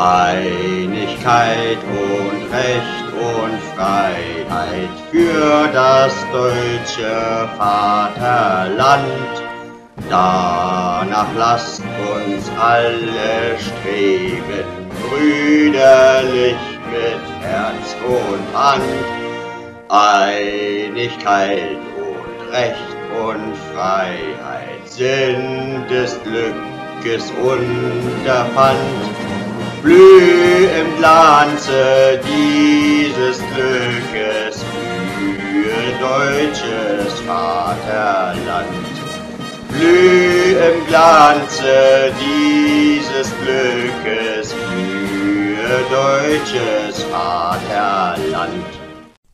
[0.00, 9.04] Einigkeit und Recht und Freiheit für das deutsche Vaterland.
[10.08, 14.64] Danach lasst uns alle streben,
[15.02, 16.56] brüderlich
[16.90, 18.82] mit Herz und Hand.
[19.90, 29.19] Einigkeit und Recht und Freiheit sind des Glückes Unterpfand.
[29.82, 38.68] Blüh im Glanze dieses Glückes für deutsches Vaterland.
[39.70, 48.64] Blüh im Glanze dieses Glückes für deutsches Vaterland.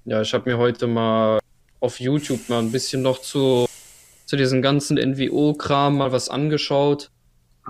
[0.05, 1.41] Ja, ich habe mir heute mal
[1.81, 3.67] auf YouTube mal ein bisschen noch zu,
[4.27, 7.11] zu diesem ganzen NWO-Kram mal was angeschaut.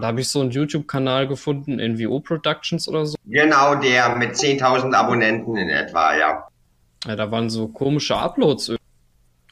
[0.00, 3.16] Da habe ich so einen YouTube-Kanal gefunden, NWO Productions oder so.
[3.24, 6.48] Genau, der mit 10.000 Abonnenten in etwa, ja.
[7.06, 8.72] Ja, da waren so komische Uploads.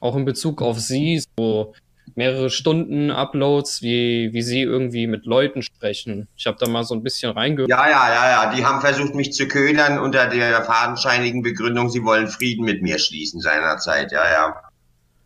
[0.00, 1.72] Auch in Bezug auf sie, so
[2.14, 6.28] mehrere Stunden Uploads, wie, wie sie irgendwie mit Leuten sprechen.
[6.36, 7.70] Ich habe da mal so ein bisschen reingehört.
[7.70, 8.54] Ja, ja, ja, ja.
[8.54, 12.98] Die haben versucht, mich zu ködern unter der fadenscheinigen Begründung, sie wollen Frieden mit mir
[12.98, 14.12] schließen seinerzeit.
[14.12, 14.54] Ja, ja.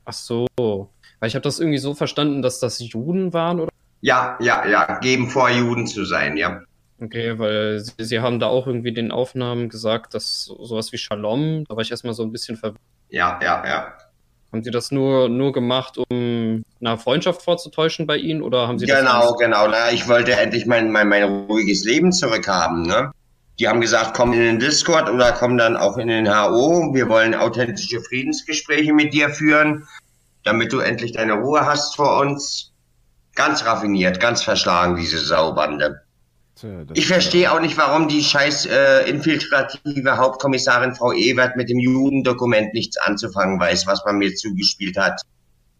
[0.04, 0.46] Ach so.
[0.56, 3.72] Weil ich habe das irgendwie so verstanden, dass das Juden waren, oder?
[4.00, 4.98] Ja, ja, ja.
[5.00, 6.60] Geben vor, Juden zu sein, ja.
[7.00, 11.64] Okay, weil sie, sie haben da auch irgendwie den Aufnahmen gesagt, dass sowas wie Shalom,
[11.68, 12.80] da war ich erstmal so ein bisschen verwirrt.
[13.08, 13.94] Ja, ja, ja.
[14.52, 18.86] Haben Sie das nur, nur gemacht, um eine Freundschaft vorzutäuschen bei Ihnen oder haben Sie
[18.86, 19.38] genau, das?
[19.38, 19.90] Genau, genau.
[19.92, 22.82] Ich wollte endlich mein, mein, mein ruhiges Leben zurückhaben.
[22.82, 23.12] Ne?
[23.58, 26.94] Die haben gesagt, komm in den Discord oder komm dann auch in den HO.
[26.94, 29.86] Wir wollen authentische Friedensgespräche mit dir führen,
[30.44, 32.67] damit du endlich deine Ruhe hast vor uns.
[33.38, 36.02] Ganz raffiniert, ganz verschlagen, diese Saubande.
[36.94, 42.74] Ich verstehe auch nicht, warum die scheiß äh, infiltrative Hauptkommissarin Frau Ewert mit dem Judendokument
[42.74, 45.22] nichts anzufangen weiß, was man mir zugespielt hat.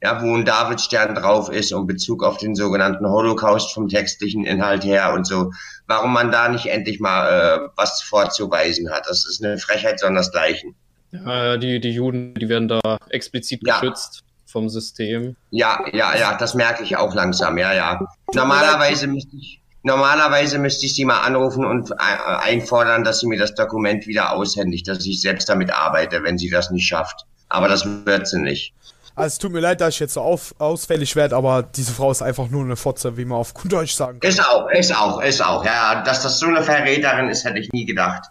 [0.01, 4.85] Ja, wo ein Davidstern drauf ist und Bezug auf den sogenannten Holocaust vom textlichen Inhalt
[4.85, 5.51] her und so.
[5.89, 9.09] Warum man da nicht endlich mal äh, was vorzuweisen hat.
[9.09, 10.77] Das ist eine Frechheit sondersgleichen.
[11.11, 13.81] Ja, die, die Juden, die werden da explizit ja.
[13.81, 15.37] geschützt vom System.
[15.51, 18.01] Ja, ja, ja, das merke ich auch langsam, ja, ja.
[18.35, 23.39] Normalerweise müsste ich Normalerweise müsste ich sie mal anrufen und äh, einfordern, dass sie mir
[23.39, 27.25] das Dokument wieder aushändigt, dass ich selbst damit arbeite, wenn sie das nicht schafft.
[27.49, 28.75] Aber das wird sie nicht.
[29.15, 32.11] Also es tut mir leid, dass ich jetzt so auf, ausfällig werde, aber diese Frau
[32.11, 34.29] ist einfach nur eine Fotze, wie man auf gut Deutsch sagen kann.
[34.29, 35.65] Ist auch, ist auch, ist auch.
[35.65, 38.25] Ja, dass das so eine Verräterin ist, hätte ich nie gedacht.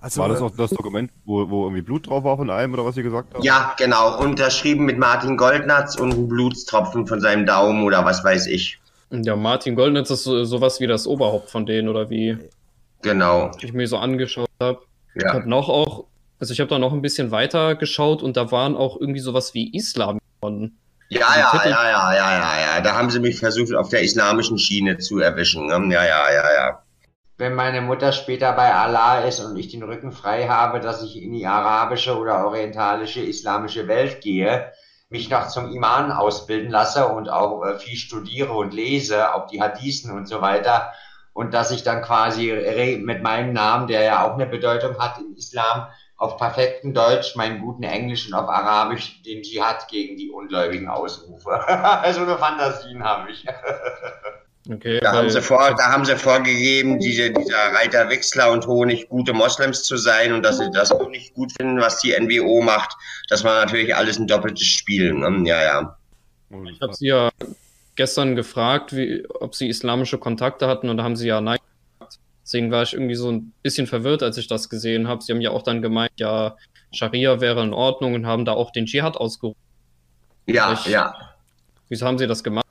[0.00, 2.84] Also, war das auch das Dokument, wo, wo irgendwie Blut drauf war von einem oder
[2.84, 3.42] was Sie gesagt haben?
[3.42, 4.18] Ja, genau.
[4.18, 8.78] Unterschrieben mit Martin Goldnatz und ein Blutstropfen von seinem Daumen oder was weiß ich.
[9.10, 12.38] Ja, Martin Goldnitz ist so, sowas wie das Oberhaupt von denen oder wie.
[13.02, 13.50] Genau.
[13.60, 14.80] Ich mir so angeschaut habe.
[15.14, 15.26] Ja.
[15.26, 16.04] Ich habe noch auch,
[16.38, 19.52] also ich habe da noch ein bisschen weiter geschaut und da waren auch irgendwie sowas
[19.54, 20.72] wie Islam von.
[21.08, 22.80] Ja, ja, ja, ja, ja, ja, ja.
[22.80, 25.66] Da haben sie mich versucht, auf der islamischen Schiene zu erwischen.
[25.66, 25.92] Ne?
[25.92, 26.82] Ja, ja, ja, ja.
[27.40, 31.16] Wenn meine Mutter später bei Allah ist und ich den Rücken frei habe, dass ich
[31.16, 34.70] in die arabische oder orientalische islamische Welt gehe,
[35.08, 39.62] mich noch zum Iman ausbilden lasse und auch äh, viel studiere und lese, auch die
[39.62, 40.92] Hadithen und so weiter.
[41.32, 45.34] Und dass ich dann quasi mit meinem Namen, der ja auch eine Bedeutung hat im
[45.34, 45.86] Islam,
[46.18, 51.48] auf perfekten Deutsch, meinen guten Englisch und auf Arabisch den Dschihad gegen die Ungläubigen ausrufe.
[52.12, 53.46] so eine Fantasien habe ich.
[54.68, 59.08] Okay, da, haben sie vor, da haben sie vorgegeben, diese, dieser Reiter Wechsler und Honig
[59.08, 62.60] gute Moslems zu sein und dass sie das auch nicht gut finden, was die NWO
[62.60, 62.94] macht.
[63.28, 65.14] Das war natürlich alles ein doppeltes Spiel.
[65.14, 65.48] Ne?
[65.48, 65.96] Ja, ja.
[66.70, 67.30] Ich habe sie ja
[67.96, 71.58] gestern gefragt, wie, ob sie islamische Kontakte hatten und da haben sie ja nein
[72.42, 75.22] Deswegen war ich irgendwie so ein bisschen verwirrt, als ich das gesehen habe.
[75.22, 76.56] Sie haben ja auch dann gemeint, ja,
[76.92, 79.60] Scharia wäre in Ordnung und haben da auch den Dschihad ausgerufen.
[80.46, 81.14] Ja, ich, ja.
[81.88, 82.66] Wieso haben sie das gemacht?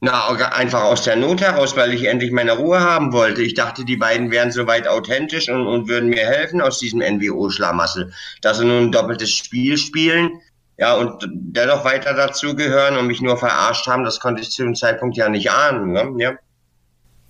[0.00, 3.42] Na, einfach aus der Not heraus, weil ich endlich meine Ruhe haben wollte.
[3.42, 8.12] Ich dachte, die beiden wären soweit authentisch und, und würden mir helfen aus diesem NWO-Schlamassel.
[8.40, 10.40] Dass sie nun ein doppeltes Spiel spielen,
[10.78, 14.76] ja, und dennoch weiter dazugehören und mich nur verarscht haben, das konnte ich zu dem
[14.76, 15.92] Zeitpunkt ja nicht ahnen.
[15.92, 16.14] Ne?
[16.18, 16.32] Ja.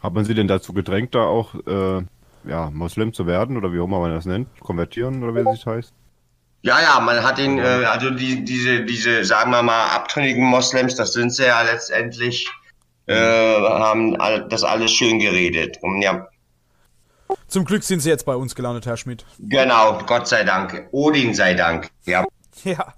[0.00, 2.02] Hat man sie denn dazu gedrängt, da auch äh,
[2.44, 4.48] ja, Moslem zu werden oder wie auch immer man das nennt?
[4.60, 5.94] Konvertieren oder wie es heißt?
[6.62, 10.96] Ja, ja, man hat ihn, äh, also die, diese, diese, sagen wir mal, abtrünnigen Moslems,
[10.96, 12.50] das sind sie ja letztendlich,
[13.06, 14.18] äh, haben
[14.48, 15.78] das alles schön geredet.
[15.82, 16.26] Und ja.
[17.46, 19.24] Zum Glück sind sie jetzt bei uns gelandet, Herr Schmidt.
[19.38, 20.88] Genau, Gott sei Dank.
[20.90, 22.24] Odin sei Dank, ja.
[22.64, 22.92] Ja,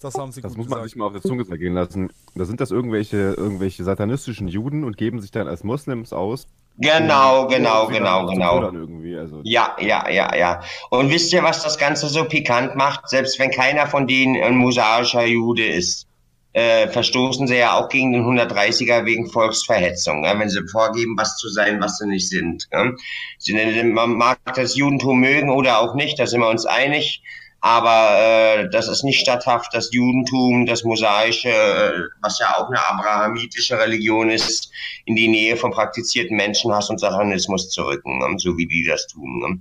[0.00, 0.90] das haben sie Das muss man gesagt.
[0.90, 2.10] sich mal auf der Zunge zergehen lassen.
[2.34, 7.46] Da sind das irgendwelche, irgendwelche satanistischen Juden und geben sich dann als Moslems aus Genau,
[7.46, 8.70] genau, genau, genau.
[9.18, 9.40] Also.
[9.44, 10.60] Ja, ja, ja, ja.
[10.90, 13.08] Und wisst ihr, was das Ganze so pikant macht?
[13.08, 16.06] Selbst wenn keiner von denen ein mosaischer Jude ist,
[16.54, 21.36] äh, verstoßen sie ja auch gegen den 130er wegen Volksverhetzung, ja, wenn sie vorgeben, was
[21.36, 22.68] zu sein, was sie nicht sind.
[22.72, 22.90] Ja.
[23.38, 27.22] Sie, man mag das Judentum mögen oder auch nicht, da sind wir uns einig.
[27.64, 32.84] Aber äh, das ist nicht statthaft, das Judentum, das Mosaische, äh, was ja auch eine
[32.84, 34.72] abrahamitische Religion ist,
[35.04, 38.34] in die Nähe von praktizierten Menschenhass und Satanismus zu rücken, ne?
[38.38, 39.38] so wie die das tun.
[39.38, 39.60] Ne?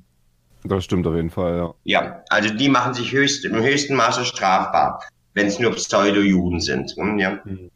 [0.63, 1.74] Das stimmt auf jeden Fall, ja.
[1.83, 5.04] Ja, also die machen sich höchst, im höchsten Maße strafbar,
[5.36, 6.97] wenn es nur Pseudo-Juden sind.
[6.97, 7.21] Ne?
[7.21, 7.39] Ja.
[7.44, 7.69] Hm.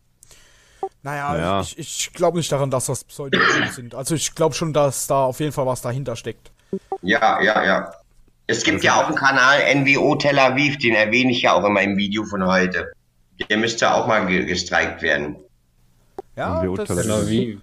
[1.03, 1.61] Naja, naja.
[1.61, 3.93] ich, ich glaube nicht daran, dass das Pseudo-Juden sind.
[3.93, 6.51] Also ich glaube schon, dass da auf jeden Fall was dahinter steckt.
[7.03, 7.91] Ja, ja, ja.
[8.47, 11.73] Es gibt ja auch einen Kanal NWO Tel Aviv, den erwähne ich ja auch in
[11.73, 12.91] meinem Video von heute.
[13.49, 15.37] Der müsste auch mal gestreikt werden.
[16.35, 17.59] Ja, NWO das Tel Aviv.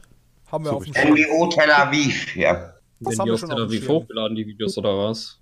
[0.50, 2.74] Haben wir auf dem NWO Tel Aviv, ja.
[3.00, 5.38] Das Werden die aus Tel Aviv hochgeladen, die Videos, oder was?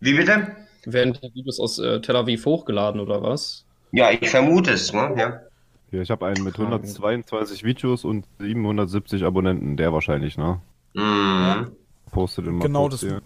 [0.00, 0.56] Wie bitte?
[0.84, 3.64] Werden die Videos aus äh, Tel Aviv hochgeladen, oder was?
[3.92, 5.14] Ja, ich vermute es, ne?
[5.16, 5.40] Ja.
[5.90, 10.60] Ja, ich habe einen mit 122 Videos und 770 Abonnenten, der wahrscheinlich, ne?
[10.94, 11.72] Mhm.
[12.10, 13.22] Postet immer genau das, hier.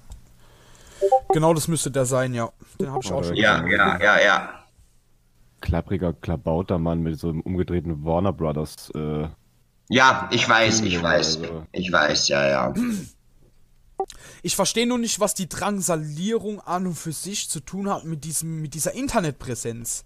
[1.33, 2.51] Genau das müsste der sein, ja.
[2.81, 4.65] Den habe ich auch schon Ja, ja, ja, ja.
[5.61, 8.91] Klappriger, klabauter Mann mit so einem umgedrehten Warner Brothers.
[8.95, 9.29] Äh,
[9.89, 11.39] ja, ich weiß, ich weiß.
[11.39, 11.67] Also.
[11.73, 12.75] Ich weiß, ja, ja.
[14.43, 18.25] Ich verstehe nur nicht, was die Drangsalierung an und für sich zu tun hat mit,
[18.25, 20.05] diesem, mit dieser Internetpräsenz.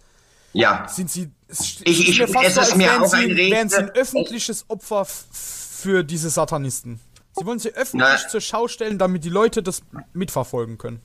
[0.52, 0.86] Ja.
[0.88, 1.30] Sind sie.
[1.48, 3.90] Es, ich, ich, mir fast es so, ist mir auch sie, ein wären sie ein
[3.90, 7.00] öffentliches Opfer für diese Satanisten.
[7.38, 8.28] Sie wollen sie öffentlich Na.
[8.28, 9.82] zur Schau stellen, damit die Leute das
[10.14, 11.02] mitverfolgen können.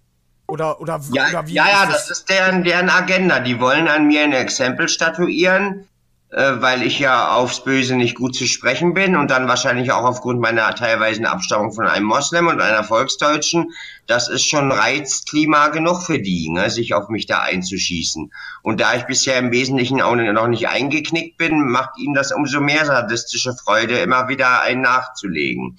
[0.48, 1.54] Oder, oder, ja, oder wie?
[1.54, 2.07] Ja, ja, das?
[2.07, 3.39] das ist deren, deren Agenda.
[3.39, 5.88] Die wollen an mir ein Exempel statuieren,
[6.30, 10.04] äh, weil ich ja aufs Böse nicht gut zu sprechen bin und dann wahrscheinlich auch
[10.04, 13.72] aufgrund meiner teilweisen Abstammung von einem Moslem und einer Volksdeutschen.
[14.07, 18.31] Das ist schon Reizklima genug für die, ne, sich auf mich da einzuschießen.
[18.62, 22.62] Und da ich bisher im Wesentlichen auch noch nicht eingeknickt bin, macht ihnen das umso
[22.62, 25.77] mehr sadistische Freude, immer wieder einen nachzulegen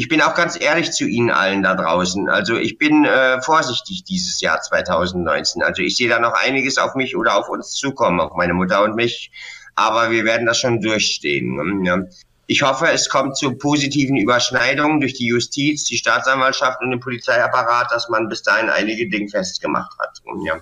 [0.00, 2.30] ich bin auch ganz ehrlich zu Ihnen allen da draußen.
[2.30, 5.62] Also ich bin äh, vorsichtig dieses Jahr 2019.
[5.62, 8.82] Also ich sehe da noch einiges auf mich oder auf uns zukommen, auf meine Mutter
[8.82, 9.30] und mich.
[9.74, 11.84] Aber wir werden das schon durchstehen.
[11.84, 11.98] Ja.
[12.46, 17.92] Ich hoffe, es kommt zu positiven Überschneidungen durch die Justiz, die Staatsanwaltschaft und den Polizeiapparat,
[17.92, 20.22] dass man bis dahin einige Dinge festgemacht hat.
[20.46, 20.56] Ja.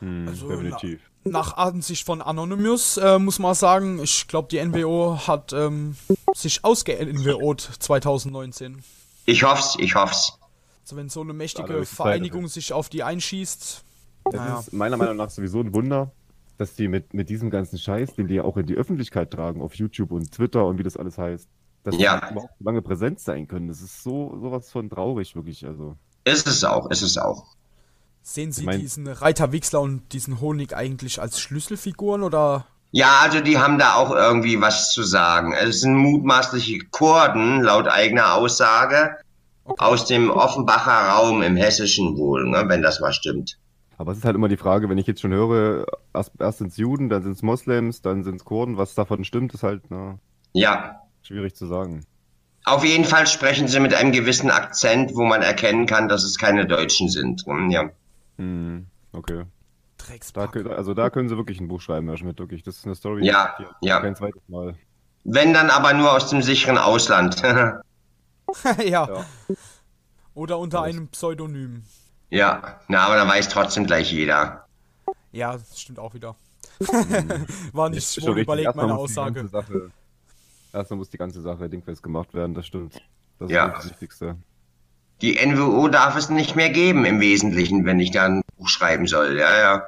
[0.00, 5.18] Hm, also, definitiv nach Ansicht von Anonymous äh, muss man sagen, ich glaube, die NWO
[5.26, 5.96] hat ähm,
[6.34, 8.82] sich ausge-NWO't 2019.
[9.26, 10.38] Ich hoff's, ich hoff's.
[10.82, 13.82] Also wenn so eine mächtige Vereinigung sich auf die einschießt.
[14.24, 14.60] Das naja.
[14.60, 16.12] ist meiner Meinung nach sowieso ein Wunder,
[16.58, 19.62] dass die mit, mit diesem ganzen Scheiß, den die ja auch in die Öffentlichkeit tragen,
[19.62, 21.48] auf YouTube und Twitter und wie das alles heißt,
[21.82, 22.20] dass ja.
[22.20, 23.66] die überhaupt lange präsent sein können.
[23.68, 25.66] Das ist so sowas von traurig, wirklich.
[25.66, 25.96] Also.
[26.24, 27.55] Ist es auch, ist es auch.
[28.28, 32.66] Sehen Sie ich mein, diesen Reiter Wixler und diesen Honig eigentlich als Schlüsselfiguren oder?
[32.90, 35.52] Ja, also die haben da auch irgendwie was zu sagen.
[35.52, 39.16] Es sind mutmaßliche Kurden, laut eigener Aussage,
[39.62, 39.84] okay.
[39.84, 43.58] aus dem Offenbacher Raum im Hessischen wohl, ne, wenn das mal stimmt.
[43.96, 46.72] Aber es ist halt immer die Frage, wenn ich jetzt schon höre, erst, erst sind
[46.72, 49.88] es Juden, dann sind es Moslems, dann sind es Kurden, was davon stimmt, ist halt
[49.92, 50.18] ne,
[50.52, 51.00] ja.
[51.22, 52.04] schwierig zu sagen.
[52.64, 56.38] Auf jeden Fall sprechen sie mit einem gewissen Akzent, wo man erkennen kann, dass es
[56.38, 57.46] keine Deutschen sind.
[57.46, 57.90] Ne, ja.
[58.38, 59.44] Hm, okay.
[60.34, 62.62] Da, also da können sie wirklich ein Buch schreiben, Herr Schmidt, wirklich.
[62.62, 63.24] Das ist eine Story.
[63.24, 64.00] Ja, ja.
[64.00, 64.76] Kein zweites Mal.
[65.24, 67.42] Wenn dann aber nur aus dem sicheren Ausland.
[67.42, 67.82] ja.
[68.84, 69.24] ja.
[70.34, 71.82] Oder unter einem Pseudonym.
[72.30, 74.66] Ja, na, aber dann weiß trotzdem gleich jeder.
[75.32, 76.36] Ja, das stimmt auch wieder.
[76.80, 77.46] Mhm.
[77.72, 79.48] War nicht so überlegt, meine Aussage.
[80.72, 83.00] Erstmal muss die ganze Sache dingfest gemacht werden, das stimmt.
[83.38, 84.36] Das ist das Wichtigste.
[85.22, 89.06] Die NWO darf es nicht mehr geben im Wesentlichen, wenn ich da ein Buch schreiben
[89.06, 89.38] soll.
[89.38, 89.82] Ja, ja.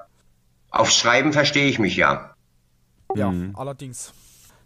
[0.70, 2.34] Aufs Schreiben verstehe ich mich ja.
[3.14, 3.54] Ja, mhm.
[3.56, 4.12] allerdings.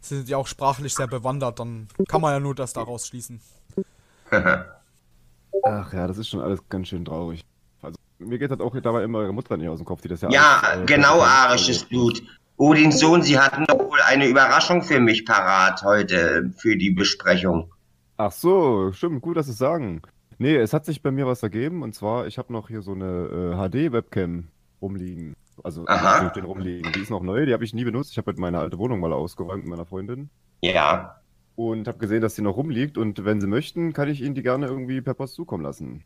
[0.01, 3.41] Sie sind ja auch sprachlich sehr bewandert, dann kann man ja nur das daraus schließen.
[4.31, 7.45] Ach ja, das ist schon alles ganz schön traurig.
[7.83, 10.23] Also mir geht halt auch dabei immer eure Mutter nicht aus dem Kopf, die das
[10.23, 12.23] ja Ja, alles, äh, genau, arisches Blut.
[12.57, 17.73] Odins Sohn, Sie hatten doch wohl eine Überraschung für mich parat heute für die Besprechung.
[18.17, 20.03] Ach so, stimmt, gut, dass Sie es sagen.
[20.43, 22.95] Nee, es hat sich bei mir was ergeben und zwar, ich habe noch hier so
[22.95, 24.49] eine äh, HD-Webcam
[24.81, 25.37] rumliegen.
[25.63, 26.31] Also Aha.
[26.31, 26.91] den rumliegen.
[26.93, 28.11] Die ist noch neu, die habe ich nie benutzt.
[28.11, 30.31] Ich habe halt meine alte Wohnung mal ausgeräumt mit meiner Freundin.
[30.61, 31.21] Ja.
[31.55, 34.43] Und habe gesehen, dass sie noch rumliegt und wenn sie möchten, kann ich ihnen die
[34.43, 36.03] gerne irgendwie per Post zukommen lassen.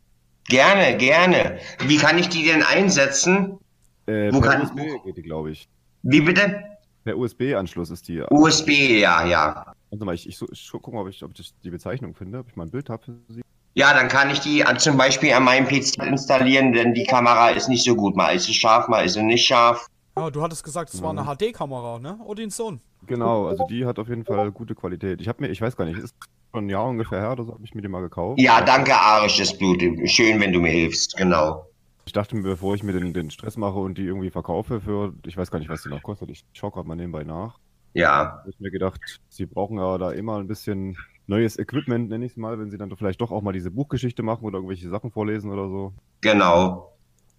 [0.47, 1.57] Gerne, gerne.
[1.87, 3.57] Wie kann ich die denn einsetzen?
[4.05, 5.03] Äh, Wo kann USB ich...
[5.03, 5.67] geht die, glaube ich.
[6.03, 6.63] Wie bitte?
[7.07, 8.21] Der USB-Anschluss ist die.
[8.29, 9.73] USB, ja, ja.
[9.89, 12.49] Warte mal, ich, ich, ich gucke mal, ob ich, ob ich die Bezeichnung finde, ob
[12.49, 13.41] ich mal ein Bild habe für Sie.
[13.77, 17.69] Ja, dann kann ich die zum Beispiel an meinem PC installieren, denn die Kamera ist
[17.69, 18.15] nicht so gut.
[18.15, 19.85] Mal ist sie scharf, mal ist sie nicht scharf.
[20.17, 22.17] Ja, du hattest gesagt, es war eine HD-Kamera, ne?
[22.25, 22.81] Odinson.
[23.05, 25.21] Genau, also die hat auf jeden Fall gute Qualität.
[25.21, 26.15] Ich habe mir, ich weiß gar nicht, ist
[26.51, 28.41] schon ein Jahr ungefähr her, das habe ich mir die mal gekauft.
[28.41, 29.79] Ja, danke, arisches Blut.
[30.09, 31.67] Schön, wenn du mir hilfst, genau.
[32.07, 35.13] Ich dachte mir, bevor ich mir den, den Stress mache und die irgendwie verkaufe für,
[35.23, 37.59] ich weiß gar nicht, was die noch kostet, ich schaue gerade mal nebenbei nach.
[37.93, 38.43] Ja.
[38.49, 42.37] Ich mir gedacht, sie brauchen ja da immer ein bisschen neues Equipment, nenne ich es
[42.37, 45.51] mal, wenn sie dann vielleicht doch auch mal diese Buchgeschichte machen oder irgendwelche Sachen vorlesen
[45.51, 45.93] oder so.
[46.21, 46.93] Genau.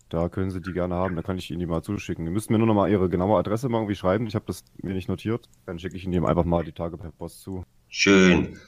[0.09, 2.25] Da können Sie die gerne haben, da kann ich Ihnen die mal zuschicken.
[2.25, 4.27] Die müssten mir nur noch mal Ihre genaue Adresse mal irgendwie schreiben.
[4.27, 5.49] Ich habe das mir nicht notiert.
[5.67, 7.65] Dann schicke ich Ihnen einfach mal die Tage per Post zu.
[7.89, 8.59] Schön.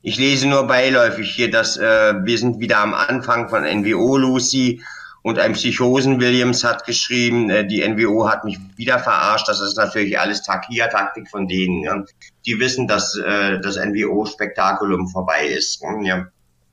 [0.00, 4.80] Ich lese nur beiläufig hier, dass äh, wir sind wieder am Anfang von NWO Lucy
[5.28, 9.46] und ein Psychosen Williams hat geschrieben, äh, die NWO hat mich wieder verarscht.
[9.46, 11.82] Das ist natürlich alles Takia-Taktik von denen.
[11.82, 12.02] Ja.
[12.46, 15.82] Die wissen, dass äh, das NWO-Spektakulum vorbei ist.
[16.02, 16.26] Ja.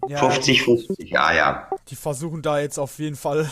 [0.07, 1.67] Ja, 50, 50, ja, ja.
[1.89, 3.49] Die versuchen da jetzt auf jeden Fall,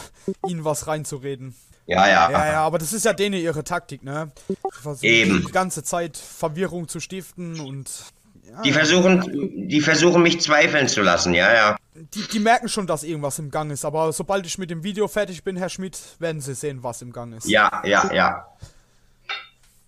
[0.47, 1.55] ihnen was reinzureden.
[1.85, 2.31] Ja, ja.
[2.31, 4.31] Ja, ja, aber das ist ja denen ihre Taktik, ne?
[4.47, 5.43] Die versuchen Eben.
[5.45, 7.89] die ganze Zeit Verwirrung zu stiften und.
[8.49, 11.75] Ja, die versuchen, die versuchen mich zweifeln zu lassen, ja, ja.
[11.95, 15.07] Die, die merken schon, dass irgendwas im Gang ist, aber sobald ich mit dem Video
[15.07, 17.47] fertig bin, Herr Schmidt, werden sie sehen, was im Gang ist.
[17.47, 18.47] Ja, ja, ja.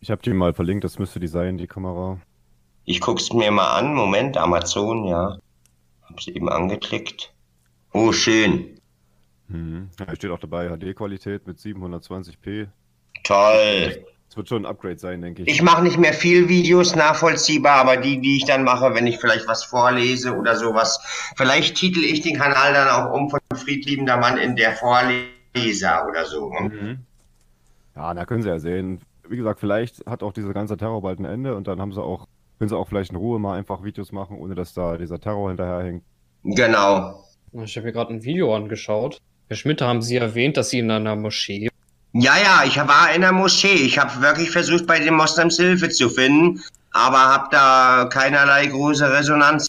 [0.02, 2.20] Ich habe die mal verlinkt, das müsste die sein, die Kamera.
[2.84, 5.40] Ich guck's mir mal an, Moment, Amazon, ja.
[6.04, 7.34] Hab's eben angeklickt.
[7.92, 8.80] Oh, schön.
[9.48, 9.90] Mhm.
[10.00, 12.68] Ja, steht auch dabei, HD-Qualität mit 720p.
[13.24, 14.06] Toll.
[14.30, 15.48] Es wird schon ein Upgrade sein, denke ich.
[15.48, 19.20] Ich mache nicht mehr viel Videos nachvollziehbar, aber die, die ich dann mache, wenn ich
[19.20, 21.00] vielleicht was vorlese oder sowas,
[21.38, 26.26] vielleicht titel ich den Kanal dann auch um von friedliebender Mann in der Vorleser oder
[26.26, 26.50] so.
[26.50, 26.70] Ne?
[26.70, 26.98] Mhm.
[27.96, 29.00] Ja, da können Sie ja sehen.
[29.28, 32.02] Wie gesagt, vielleicht hat auch dieser ganze Terror bald ein Ende und dann haben Sie
[32.02, 32.28] auch
[32.58, 35.50] können sie auch vielleicht in Ruhe mal einfach Videos machen, ohne dass da dieser Terror
[35.50, 36.04] hinterherhängt.
[36.44, 37.24] Genau.
[37.52, 39.20] Ich habe mir gerade ein Video angeschaut.
[39.48, 41.70] Herr Schmidt, haben Sie erwähnt, dass Sie in einer Moschee.
[42.18, 43.74] Ja, ja, ich war in der Moschee.
[43.74, 49.12] Ich habe wirklich versucht, bei den Moslems Hilfe zu finden, aber habe da keinerlei große
[49.12, 49.68] Resonanz.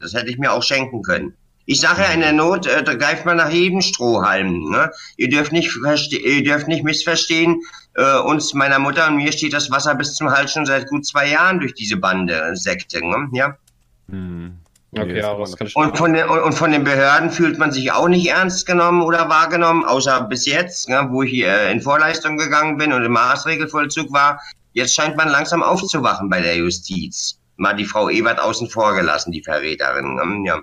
[0.00, 1.34] Das hätte ich mir auch schenken können.
[1.66, 4.70] Ich sage ja, in der Not äh, da greift man nach jedem Strohhalm.
[4.70, 4.90] Ne?
[5.18, 5.72] Ihr, dürft nicht
[6.12, 7.60] ihr dürft nicht missverstehen,
[7.94, 11.06] äh, uns, meiner Mutter und mir steht das Wasser bis zum Hals schon seit gut
[11.06, 13.06] zwei Jahren durch diese Bande Sekte.
[13.06, 13.28] Ne?
[13.34, 13.56] Ja?
[14.08, 14.58] Hm.
[14.96, 17.90] Okay, ja, das kann ich und, von den, und von den Behörden fühlt man sich
[17.90, 22.36] auch nicht ernst genommen oder wahrgenommen, außer bis jetzt, ne, wo ich äh, in Vorleistung
[22.36, 24.40] gegangen bin und im Maßregelvollzug war.
[24.72, 27.38] Jetzt scheint man langsam aufzuwachen bei der Justiz.
[27.56, 30.14] Mal die Frau Ebert außen vor gelassen, die Verräterin.
[30.14, 30.48] Ne?
[30.48, 30.62] Ja.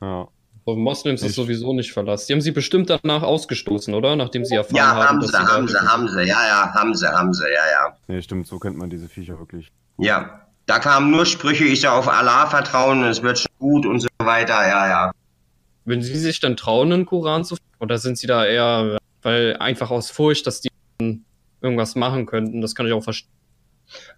[0.00, 0.28] ja.
[0.66, 2.26] Moslems ist sowieso nicht verlassen.
[2.28, 4.14] Die haben sie bestimmt danach ausgestoßen, oder?
[4.16, 7.08] Nachdem sie erfahren ja, haben, haben sie, haben sie, haben sie, ja, ja, haben sie,
[7.08, 7.96] haben sie, ja, ja.
[8.06, 9.72] Nee, stimmt, so kennt man diese Viecher wirklich.
[9.98, 10.39] Ja,
[10.70, 14.08] da kamen nur Sprüche, ich soll auf Allah vertrauen, es wird schon gut und so
[14.18, 15.10] weiter, ja, ja.
[15.84, 19.90] Wenn Sie sich dann trauen, einen Koran zu oder sind Sie da eher, weil einfach
[19.90, 20.70] aus Furcht, dass die
[21.60, 23.32] irgendwas machen könnten, das kann ich auch verstehen.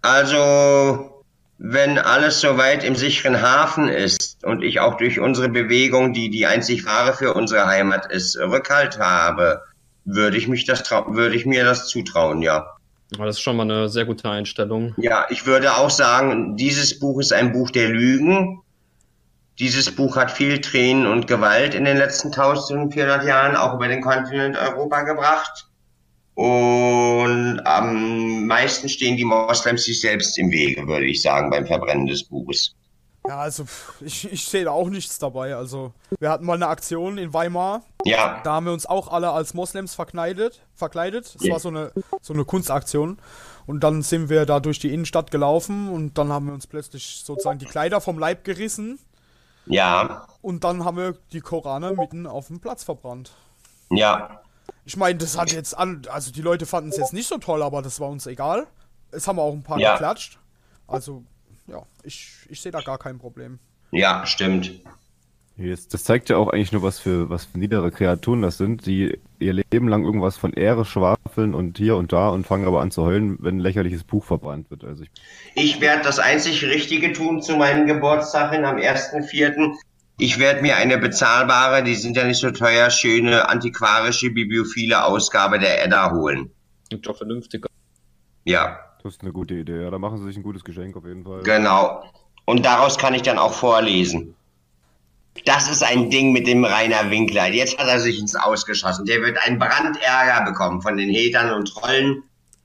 [0.03, 1.23] Also,
[1.57, 6.45] wenn alles soweit im sicheren Hafen ist und ich auch durch unsere Bewegung, die die
[6.45, 9.63] einzig wahre für unsere Heimat ist, Rückhalt habe,
[10.05, 12.75] würde ich mich das würde ich mir das zutrauen, ja.
[13.17, 14.93] Das ist schon mal eine sehr gute Einstellung.
[14.97, 18.61] Ja, ich würde auch sagen, dieses Buch ist ein Buch der Lügen.
[19.59, 24.01] Dieses Buch hat viel Tränen und Gewalt in den letzten 1400 Jahren auch über den
[24.01, 25.67] Kontinent Europa gebracht.
[26.35, 32.07] Und am meisten stehen die Moslems sich selbst im Wege, würde ich sagen, beim Verbrennen
[32.07, 32.75] des Buches.
[33.27, 33.65] Ja, also
[34.01, 35.55] ich, ich sehe da auch nichts dabei.
[35.55, 37.83] Also wir hatten mal eine Aktion in Weimar.
[38.03, 38.41] Ja.
[38.43, 40.61] Da haben wir uns auch alle als Moslems verkleidet.
[40.75, 41.35] verkleidet.
[41.39, 43.17] Es war so eine, so eine Kunstaktion.
[43.65, 47.23] Und dann sind wir da durch die Innenstadt gelaufen und dann haben wir uns plötzlich
[47.23, 48.99] sozusagen die Kleider vom Leib gerissen.
[49.65, 50.27] Ja.
[50.41, 53.31] Und dann haben wir die Korane mitten auf dem Platz verbrannt.
[53.89, 54.41] Ja.
[54.83, 57.63] Ich meine, das hat jetzt an, also die Leute fanden es jetzt nicht so toll,
[57.63, 58.67] aber das war uns egal.
[59.11, 59.93] Es haben auch ein paar ja.
[59.93, 60.39] geklatscht.
[60.87, 61.23] Also,
[61.67, 63.59] ja, ich, ich sehe da gar kein Problem.
[63.91, 64.81] Ja, stimmt.
[65.55, 69.19] Das zeigt ja auch eigentlich nur, was für, was für niedere Kreaturen das sind, die
[69.37, 72.89] ihr Leben lang irgendwas von Ehre schwafeln und hier und da und fangen aber an
[72.89, 74.83] zu heulen, wenn ein lächerliches Buch verbrannt wird.
[74.83, 75.11] Also ich,
[75.53, 79.75] ich werde das einzig Richtige tun zu meinem Geburtstag hin am 1.4.
[80.17, 85.59] Ich werde mir eine bezahlbare, die sind ja nicht so teuer, schöne antiquarische bibliophile Ausgabe
[85.59, 86.49] der Edda holen.
[86.87, 87.69] Klingt doch vernünftiger.
[88.43, 88.79] Ja.
[89.03, 89.81] Das ist eine gute Idee.
[89.81, 91.43] Ja, da machen sie sich ein gutes Geschenk auf jeden Fall.
[91.43, 92.03] Genau.
[92.45, 94.33] Und daraus kann ich dann auch vorlesen.
[95.45, 97.47] Das ist ein Ding mit dem Rainer Winkler.
[97.47, 99.05] Jetzt hat er sich ins Ausgeschossen.
[99.05, 102.23] Der wird einen Brandärger bekommen von den Hatern und Trollen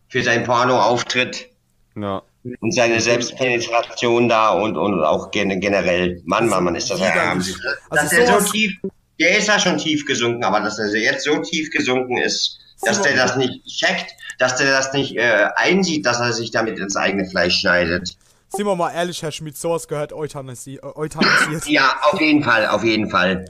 [0.09, 1.49] für seinen Pornoauftritt.
[1.97, 2.23] Ja.
[2.61, 6.23] Und seine Selbstpenetration da und, und auch generell.
[6.25, 7.33] Mann, Mann, Mann, ist das ja.
[7.33, 7.52] Also
[7.90, 8.78] dass er so tief,
[9.18, 13.02] der ist ja schon tief gesunken, aber dass er jetzt so tief gesunken ist, dass
[13.02, 16.97] der das nicht checkt, dass der das nicht äh, einsieht, dass er sich damit ins
[16.97, 18.16] eigene Fleisch schneidet.
[18.50, 21.66] Sind wir mal ehrlich, Herr Schmidt, sowas gehört Euthanasie, äh, euthanasiert.
[21.66, 23.45] ja, auf jeden Fall, auf jeden Fall.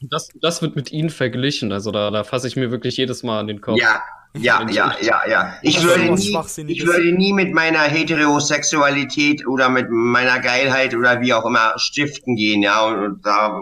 [0.00, 3.40] Das, das wird mit Ihnen verglichen, also da, da fasse ich mir wirklich jedes Mal
[3.40, 3.78] an den Kopf.
[3.78, 4.00] Ja,
[4.36, 5.54] ja, ja, ja, ja.
[5.62, 11.34] Ich würde, nie, ich würde nie mit meiner Heterosexualität oder mit meiner Geilheit oder wie
[11.34, 13.60] auch immer stiften gehen, ja, und, und da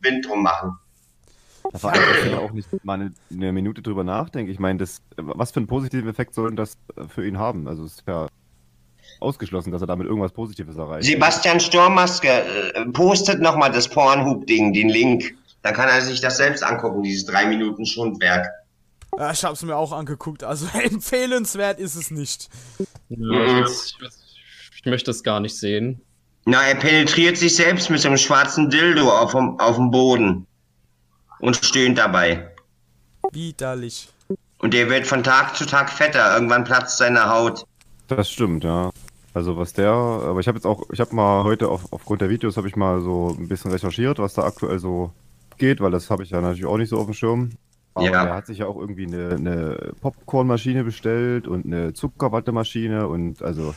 [0.00, 0.78] Wind drum machen.
[1.72, 4.52] Da allem, ich auch nicht mal eine, eine, Minute drüber nachdenke.
[4.52, 6.76] Ich meine, das, was für einen positiven Effekt soll denn das
[7.08, 7.68] für ihn haben?
[7.68, 8.28] Also, es ist ja
[9.20, 11.06] ausgeschlossen, dass er damit irgendwas Positives erreicht.
[11.06, 15.34] Sebastian Sturmmaske äh, postet nochmal das Pornhub-Ding, den Link.
[15.62, 18.46] Dann kann er sich das selbst angucken, dieses 3 Minuten Schundwerk.
[19.18, 22.48] Ja, ich hab's mir auch angeguckt, also empfehlenswert ist es nicht.
[23.08, 23.96] Ja, ich,
[24.76, 26.02] ich, möchte es gar nicht sehen.
[26.44, 30.46] Na, er penetriert sich selbst mit so einem schwarzen Dildo auf dem, auf dem Boden
[31.38, 32.52] und stöhnt dabei.
[33.32, 34.08] Widerlich.
[34.58, 36.34] Und der wird von Tag zu Tag fetter.
[36.34, 37.64] Irgendwann platzt seine Haut.
[38.08, 38.90] Das stimmt, ja.
[39.34, 42.30] Also was der, aber ich habe jetzt auch, ich habe mal heute auf, aufgrund der
[42.30, 45.12] Videos habe ich mal so ein bisschen recherchiert, was da aktuell so
[45.58, 47.50] geht, weil das habe ich ja natürlich auch nicht so auf dem Schirm.
[47.92, 48.24] Aber ja.
[48.24, 53.74] er hat sich ja auch irgendwie eine, eine Popcornmaschine bestellt und eine Zuckerwattemaschine und also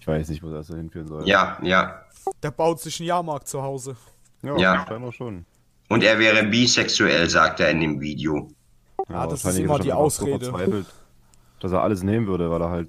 [0.00, 1.26] ich weiß nicht, wo das so hinführen soll.
[1.26, 2.02] Ja, ja.
[2.42, 3.96] Der baut sich einen Jahrmarkt zu Hause.
[4.42, 4.86] Ja, ja.
[4.86, 5.46] scheinbar schon.
[5.90, 8.48] Und er wäre bisexuell, sagt er in dem Video.
[9.08, 10.86] Ja, ja das ist immer die Ausrede.
[11.60, 12.88] dass er alles nehmen würde, weil er halt.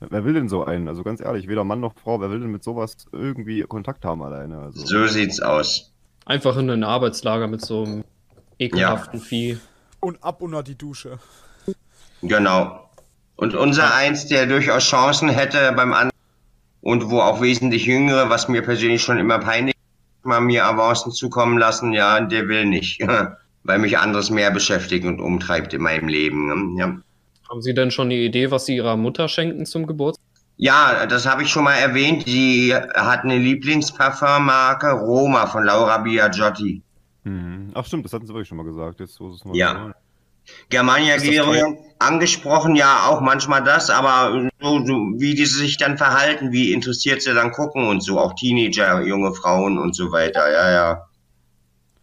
[0.00, 0.88] Wer will denn so einen?
[0.88, 4.22] Also ganz ehrlich, weder Mann noch Frau, wer will denn mit sowas irgendwie Kontakt haben
[4.22, 4.58] alleine?
[4.58, 5.92] Also, so sieht's aus.
[6.24, 8.04] Einfach in ein Arbeitslager mit so einem
[8.58, 9.24] ekelhaften ja.
[9.24, 9.58] Vieh.
[10.00, 11.18] Und ab unter die Dusche.
[12.22, 12.88] Genau.
[13.36, 16.10] Und unser eins, der durchaus Chancen hätte beim anderen
[16.80, 19.71] und wo auch wesentlich jüngere, was mir persönlich schon immer peinlich
[20.24, 23.00] mal mir Avancen zukommen lassen, ja, der will nicht,
[23.64, 26.46] weil mich anderes mehr beschäftigt und umtreibt in meinem Leben.
[26.46, 26.80] Ne?
[26.80, 26.96] Ja.
[27.48, 30.24] Haben Sie denn schon eine Idee, was Sie Ihrer Mutter schenken zum Geburtstag?
[30.56, 32.24] Ja, das habe ich schon mal erwähnt.
[32.26, 36.82] Sie hat eine Lieblingsparfummarke, Roma von Laura Biagiotti.
[37.24, 37.72] Mhm.
[37.74, 39.00] Ach stimmt, das hatten Sie wirklich schon mal gesagt.
[39.00, 39.92] Jetzt, wo es mal ja.
[40.68, 46.52] Germania Gerion angesprochen, ja, auch manchmal das, aber so, so, wie die sich dann verhalten,
[46.52, 50.70] wie interessiert sie dann gucken und so, auch Teenager, junge Frauen und so weiter, ja,
[50.70, 51.06] ja.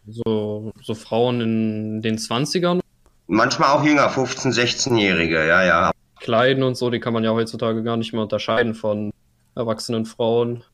[0.06, 2.80] So, so Frauen in den 20ern?
[3.26, 5.90] Manchmal auch jünger, 15-, 16-Jährige, ja, ja.
[6.18, 9.12] Kleiden und so, die kann man ja heutzutage gar nicht mehr unterscheiden von
[9.54, 10.64] erwachsenen Frauen.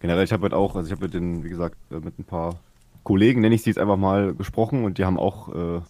[0.00, 2.24] Generell, ich habe halt auch, also ich habe mit den, wie gesagt, äh, mit ein
[2.24, 2.56] paar
[3.04, 5.80] Kollegen, nenne ich sie jetzt einfach mal, gesprochen und die haben auch äh,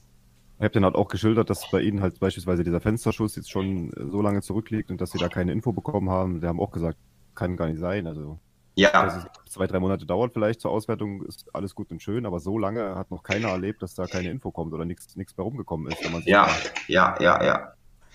[0.58, 3.92] ich habe dann halt auch geschildert, dass bei ihnen halt beispielsweise dieser Fensterschuss jetzt schon
[3.92, 6.40] äh, so lange zurückliegt und dass sie da keine Info bekommen haben.
[6.40, 6.98] Sie haben auch gesagt,
[7.34, 8.08] kann gar nicht sein.
[8.08, 8.40] Also
[8.74, 8.90] ja.
[8.90, 12.38] Dass es zwei, drei Monate dauert vielleicht zur Auswertung, ist alles gut und schön, aber
[12.38, 15.92] so lange hat noch keiner erlebt, dass da keine Info kommt oder nichts bei rumgekommen
[15.92, 16.00] ist.
[16.26, 16.48] ja,
[16.86, 17.72] ja, ja, ja.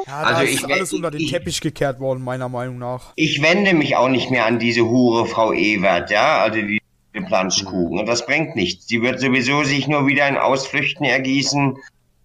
[0.08, 3.14] Ja, also da ist ich, alles unter den ich, Teppich gekehrt worden, meiner Meinung nach.
[3.16, 6.82] Ich wende mich auch nicht mehr an diese Hure Frau Ewert, ja, also die
[7.14, 8.00] Planschkuchen.
[8.00, 8.88] Und das bringt nichts.
[8.88, 11.78] Sie wird sowieso sich nur wieder in Ausflüchten ergießen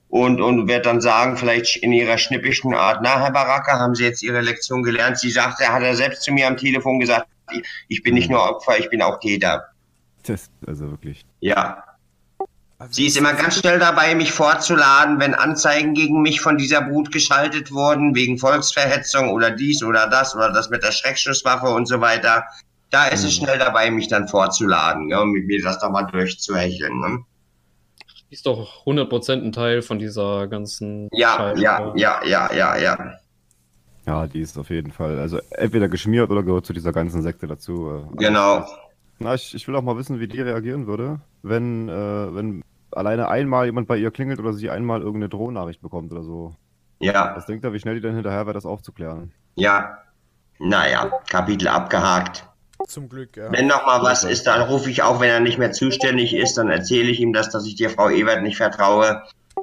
[0.08, 4.04] und, und wird dann sagen, vielleicht in ihrer schnippischen Art, na, Herr Baraka, haben Sie
[4.04, 5.18] jetzt Ihre Lektion gelernt?
[5.18, 7.28] Sie sagte, er hat er selbst zu mir am Telefon gesagt,
[7.88, 9.64] ich bin nicht nur Opfer, ich bin auch Täter.
[10.24, 11.24] Das, also wirklich.
[11.40, 11.84] Ja.
[12.90, 17.10] Sie ist immer ganz schnell dabei, mich vorzuladen, wenn Anzeigen gegen mich von dieser Brut
[17.10, 22.00] geschaltet wurden, wegen Volksverhetzung oder dies oder das oder das mit der Schreckschusswaffe und so
[22.00, 22.44] weiter.
[22.90, 23.26] Da ist mhm.
[23.26, 27.00] es schnell dabei, mich dann vorzuladen ja, und mit mir das doch mal durchzuhecheln.
[27.00, 27.24] Ne?
[28.30, 31.08] Ist doch 100% ein Teil von dieser ganzen.
[31.12, 31.60] Ja, Scheibe.
[31.60, 33.14] ja, ja, ja, ja, ja.
[34.06, 35.18] Ja, die ist auf jeden Fall.
[35.18, 38.06] Also entweder geschmiert oder gehört zu dieser ganzen Sekte dazu.
[38.12, 38.66] Äh, genau.
[39.18, 43.28] Na, ich, ich will auch mal wissen, wie die reagieren würde, wenn, äh, wenn alleine
[43.28, 46.54] einmal jemand bei ihr klingelt oder sie einmal irgendeine Drohnachricht bekommt oder so.
[47.00, 47.34] Ja.
[47.36, 49.32] Was denkt er, wie schnell die dann hinterher wäre, das aufzuklären?
[49.56, 49.98] Ja.
[50.58, 52.48] Naja, Kapitel abgehakt.
[52.86, 53.50] Zum Glück, ja.
[53.50, 56.54] Wenn noch mal was ist, dann rufe ich auch, wenn er nicht mehr zuständig ist,
[56.54, 59.22] dann erzähle ich ihm das, dass ich dir, Frau Ewert, nicht vertraue.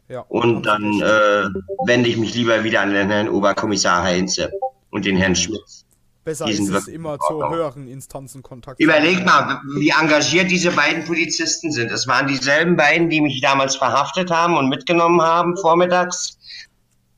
[0.09, 1.47] Ja, und dann äh,
[1.85, 4.51] wende ich mich lieber wieder an den Herrn Oberkommissar Heinze
[4.89, 5.85] und den Herrn Schmitz.
[6.25, 8.79] Besser ist es immer zu höheren Instanzen Kontakt.
[8.79, 11.91] Überleg mal, wie engagiert diese beiden Polizisten sind.
[11.91, 16.39] Es waren dieselben beiden, die mich damals verhaftet haben und mitgenommen haben vormittags,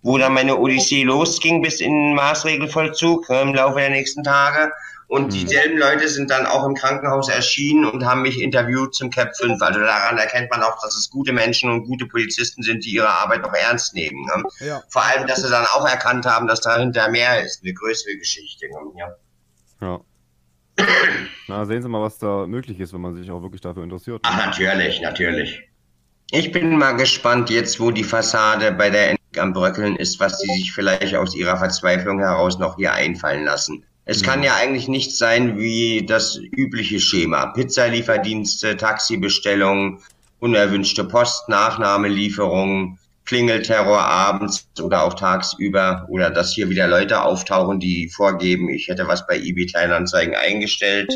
[0.02, 4.74] wo dann meine Odyssee losging bis in den Maßregelvollzug äh, im Laufe der nächsten Tage.
[5.08, 5.30] Und mhm.
[5.30, 9.62] dieselben Leute sind dann auch im Krankenhaus erschienen und haben mich interviewt zum Cap 5.
[9.62, 13.10] Also daran erkennt man auch, dass es gute Menschen und gute Polizisten sind, die ihre
[13.10, 14.26] Arbeit noch ernst nehmen.
[14.26, 14.44] Ne?
[14.68, 14.84] Ja.
[14.90, 18.68] Vor allem, dass sie dann auch erkannt haben, dass dahinter mehr ist, eine größere Geschichte.
[18.68, 18.80] Ne?
[18.98, 19.16] Ja.
[19.82, 20.02] ja.
[21.48, 24.20] Na, sehen Sie mal, was da möglich ist, wenn man sich auch wirklich dafür interessiert.
[24.24, 25.64] Ach, natürlich, natürlich.
[26.32, 30.40] Ich bin mal gespannt, jetzt wo die Fassade bei der Endlich am Bröckeln ist, was
[30.40, 33.86] sie sich vielleicht aus ihrer Verzweiflung heraus noch hier einfallen lassen.
[34.10, 37.48] Es kann ja eigentlich nicht sein wie das übliche Schema.
[37.48, 40.00] Pizzalieferdienste, Taxibestellungen,
[40.40, 48.10] unerwünschte Post, Nachnahmelieferungen, Klingelterror abends oder auch tagsüber oder dass hier wieder Leute auftauchen, die
[48.10, 51.14] vorgeben, ich hätte was bei eBay Kleinanzeigen eingestellt.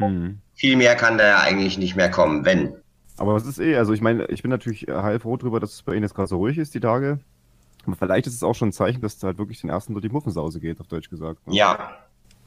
[0.00, 0.40] Mhm.
[0.54, 2.74] Viel mehr kann da ja eigentlich nicht mehr kommen, wenn.
[3.18, 5.92] Aber was ist eh, also ich meine, ich bin natürlich heilfroh drüber, dass es bei
[5.92, 7.20] Ihnen jetzt gerade so ruhig ist, die Tage.
[7.86, 10.02] Aber vielleicht ist es auch schon ein Zeichen, dass es halt wirklich den ersten durch
[10.02, 11.46] die Muffensause geht, auf Deutsch gesagt.
[11.46, 11.54] Ne?
[11.54, 11.96] Ja.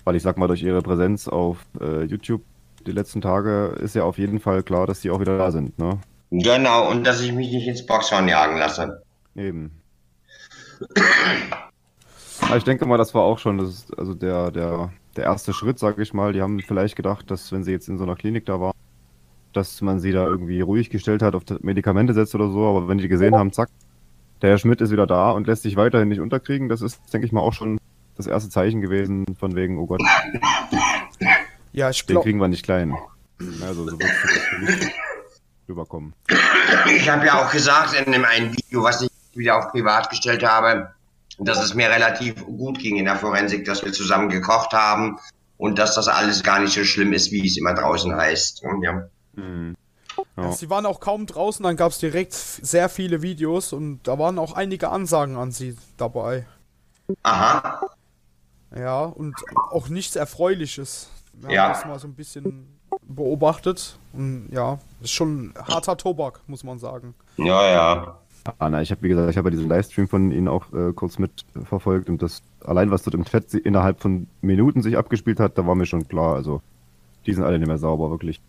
[0.06, 2.42] Weil ich sag mal, durch Ihre Präsenz auf äh, YouTube
[2.88, 5.78] die letzten Tage ist ja auf jeden Fall klar, dass die auch wieder da sind,
[5.80, 6.00] ne?
[6.32, 9.02] Genau, und dass ich mich nicht ins Boxhorn jagen lasse.
[9.36, 9.72] Eben.
[12.56, 16.02] Ich denke mal, das war auch schon das also der, der, der erste Schritt, sage
[16.02, 16.34] ich mal.
[16.34, 18.74] Die haben vielleicht gedacht, dass wenn sie jetzt in so einer Klinik da waren,
[19.54, 22.66] dass man sie da irgendwie ruhig gestellt hat, auf Medikamente setzt oder so.
[22.66, 23.70] Aber wenn die gesehen haben, zack,
[24.42, 27.26] der Herr Schmidt ist wieder da und lässt sich weiterhin nicht unterkriegen, das ist, denke
[27.26, 27.80] ich mal, auch schon
[28.16, 30.02] das erste Zeichen gewesen von wegen, oh Gott.
[31.72, 32.06] Ja, ich.
[32.06, 32.96] Den kriegen wir nicht klein.
[33.62, 34.10] Also so wird
[34.70, 34.88] es
[35.68, 36.14] rüberkommen.
[36.96, 40.42] Ich habe ja auch gesagt in dem einen Video, was ich wieder auf privat gestellt
[40.42, 40.94] habe,
[41.38, 45.20] dass es mir relativ gut ging in der Forensik, dass wir zusammen gekocht haben
[45.58, 48.64] und dass das alles gar nicht so schlimm ist, wie es immer draußen heißt.
[48.82, 49.10] Ja.
[49.34, 49.76] Mhm.
[50.38, 50.52] Ja.
[50.54, 54.40] Sie waren auch kaum draußen, dann gab es direkt sehr viele Videos und da waren
[54.40, 56.46] auch einige Ansagen an sie dabei.
[57.24, 57.82] Aha.
[58.76, 59.36] Ja, und
[59.72, 61.10] auch nichts Erfreuliches.
[61.34, 61.64] Wir ja.
[61.64, 62.68] haben das mal so ein bisschen
[63.08, 67.14] beobachtet und ja, ist schon harter Tobak, muss man sagen.
[67.38, 68.20] Ja, ja.
[68.60, 70.94] Ah, na, ich habe, wie gesagt, ich habe ja diesen Livestream von Ihnen auch äh,
[70.94, 75.58] kurz mitverfolgt und das allein, was dort im Chat innerhalb von Minuten sich abgespielt hat,
[75.58, 76.36] da war mir schon klar.
[76.36, 76.62] Also,
[77.26, 78.40] die sind alle nicht mehr sauber, wirklich.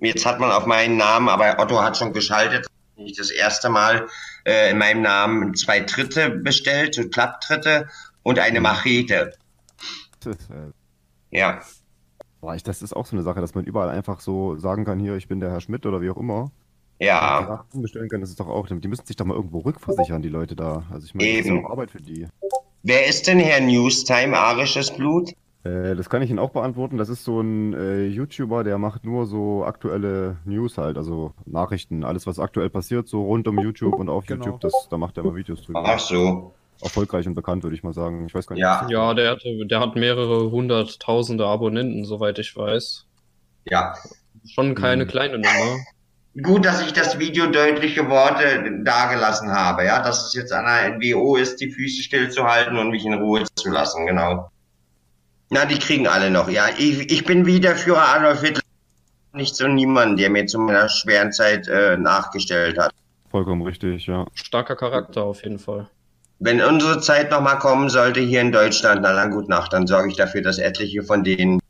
[0.00, 2.66] Jetzt hat man auf meinen Namen, aber Otto hat schon geschaltet.
[2.96, 4.08] Ich das erste Mal
[4.44, 7.86] äh, in meinem Namen zwei Tritte bestellt, so Klapptritte
[8.28, 9.32] und eine Machete.
[10.20, 10.70] Das, äh,
[11.30, 11.60] ja.
[12.42, 15.00] Boah, ich, das ist auch so eine Sache, dass man überall einfach so sagen kann,
[15.00, 16.50] hier, ich bin der Herr Schmidt oder wie auch immer.
[16.98, 17.64] Ja.
[17.72, 20.56] Bestellen kann, das ist doch auch, die müssen sich doch mal irgendwo rückversichern, die Leute
[20.56, 20.82] da.
[20.90, 22.26] Also ich meine, das ist auch Arbeit für die.
[22.82, 25.32] Wer ist denn Herr Newstime, arisches Blut?
[25.64, 26.98] Äh, das kann ich Ihnen auch beantworten.
[26.98, 32.04] Das ist so ein äh, YouTuber, der macht nur so aktuelle News halt, also Nachrichten,
[32.04, 34.44] alles was aktuell passiert, so rund um YouTube und auf genau.
[34.44, 35.82] YouTube, das, da macht er immer Videos drüber.
[35.86, 36.52] Ach so.
[36.80, 38.26] Erfolgreich und bekannt, würde ich mal sagen.
[38.26, 38.62] Ich weiß gar nicht.
[38.62, 43.04] Ja, ja der, hat, der hat mehrere hunderttausende Abonnenten, soweit ich weiß.
[43.64, 43.94] Ja.
[44.46, 45.10] Schon keine hm.
[45.10, 45.78] kleine Nummer.
[46.42, 50.96] Gut, dass ich das Video deutliche Worte dargelassen habe, ja, dass es jetzt an der
[50.96, 54.50] NWO ist, die Füße stillzuhalten und mich in Ruhe zu lassen, genau.
[55.50, 56.66] Na, die kriegen alle noch, ja.
[56.76, 58.62] Ich, ich bin wieder Führer Adolf Hitler.
[59.32, 62.92] Nicht so niemand, der mir zu meiner schweren Zeit äh, nachgestellt hat.
[63.30, 64.26] Vollkommen richtig, ja.
[64.34, 65.88] Starker Charakter auf jeden Fall.
[66.40, 70.10] Wenn unsere Zeit nochmal kommen sollte hier in Deutschland, na lang gut Nacht, dann sorge
[70.10, 71.60] ich dafür, dass etliche von denen,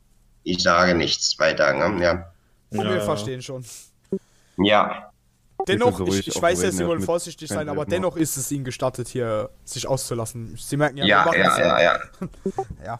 [0.43, 2.03] ich sage nichts weiter, ne?
[2.03, 2.31] ja.
[2.71, 2.93] ja.
[2.93, 3.65] Wir verstehen schon.
[4.57, 5.11] Ja.
[5.67, 9.07] Dennoch, ich, ich weiß jetzt, Sie wollen vorsichtig sein, aber dennoch ist es Ihnen gestattet,
[9.07, 10.55] hier sich auszulassen.
[10.57, 11.99] Sie merken ja, ja, ja, ja, ja.
[12.85, 12.99] ja.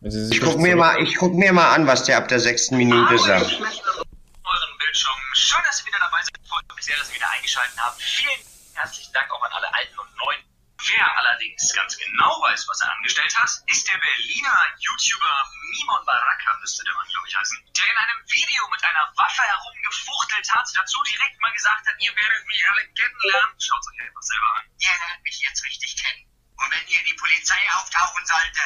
[0.00, 3.18] Ich guck, mir mal, ich guck mir mal an, was der ab der sechsten Minute
[3.18, 3.52] sagt.
[3.52, 5.18] Euren Bildschirm.
[5.34, 6.38] Schön, dass Sie wieder dabei sind.
[6.48, 7.96] Freut mich sehr, dass Sie wieder eingeschaltet haben.
[7.98, 8.40] Vielen
[8.74, 10.48] herzlichen Dank auch an alle alten und neuen.
[10.78, 16.56] Wer allerdings ganz genau weiß, was er angestellt hat, ist der Berliner YouTuber Mimon Baraka,
[16.60, 20.68] müsste der Mann, glaube ich, heißen, der in einem Video mit einer Waffe herumgefuchtelt hat,
[20.74, 23.60] dazu direkt mal gesagt hat, ihr werdet mich alle kennenlernen.
[23.60, 24.64] Schaut euch einfach selber an.
[24.78, 26.30] Ihr lernt mich jetzt richtig kennen.
[26.56, 28.62] Und wenn hier die Polizei auftauchen sollte,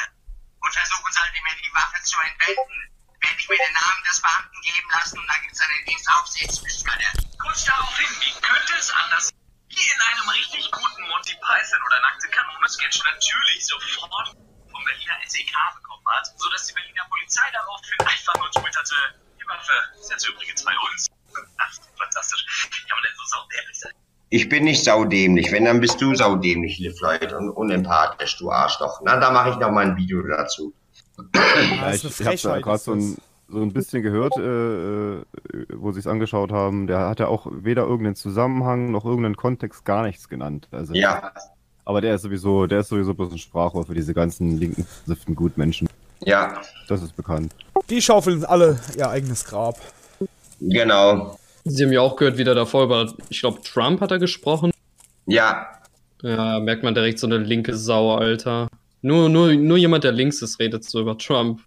[0.63, 2.79] und versuchen sollte, mir die Waffe zu entwenden,
[3.19, 7.05] werde ich mir den Namen des Beamten geben lassen und dann gibt es eine Dienstaufsichtsbeschwerde.
[7.39, 9.42] Kurz daraufhin, wie könnte es anders wie
[9.77, 14.37] in einem richtig guten Monty Python oder nackte Kanone-Sketch natürlich sofort
[14.69, 18.95] vom Berliner SEK bekommen hat, sodass die Berliner Polizei daraufhin einfach nur twitterte,
[19.39, 21.09] die Waffe ist jetzt übrigens bei uns.
[21.57, 22.69] Ach, fantastisch.
[22.69, 23.93] Kann man denn so saudämlich sein?
[24.29, 25.51] Ich bin nicht saudämlich.
[25.51, 29.01] Wenn, dann bist du saudämlich, Liv Lloyd, und unempathisch, du Arschloch.
[29.03, 30.73] Na, da mache ich noch mal ein Video dazu.
[31.35, 33.17] Ja, ich ich habe da gerade so ein,
[33.53, 35.23] so ein bisschen gehört, äh, äh
[35.73, 36.87] wo sie es angeschaut haben.
[36.87, 40.67] Der hat ja auch weder irgendeinen Zusammenhang noch irgendeinen Kontext, gar nichts genannt.
[40.71, 41.31] Also, ja.
[41.85, 45.35] Aber der ist sowieso, der ist sowieso bloß ein Sprachrohr für diese ganzen linken, siften
[45.35, 45.87] Gutmenschen.
[46.25, 46.61] Ja.
[46.87, 47.53] Das ist bekannt.
[47.89, 49.75] Die schaufeln alle ihr eigenes Grab.
[50.59, 51.37] Genau.
[51.65, 54.71] Sie haben ja auch gehört, wie der davor über, ich glaube, Trump hat er gesprochen.
[55.25, 55.67] Ja.
[56.21, 58.67] Ja, merkt man direkt so eine linke Sau, Alter.
[59.01, 61.61] Nur, nur, nur jemand, der links ist, redet so über Trump.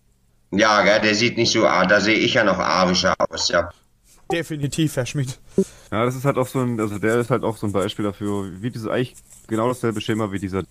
[0.56, 3.68] Ja, gell, der sieht nicht so, da sehe ich ja noch arischer aus, ja.
[4.30, 5.38] Definitiv, Herr Schmidt.
[5.92, 8.04] Ja, das ist halt auch so ein, also der ist halt auch so ein Beispiel
[8.04, 9.14] dafür, wie diese eigentlich
[9.46, 10.64] genau dasselbe Schema wie dieser